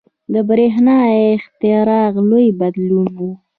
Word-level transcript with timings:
•د 0.33 0.35
برېښنا 0.49 0.95
اختراع 1.35 2.07
لوی 2.29 2.47
بدلون 2.59 3.09
و. 3.25 3.25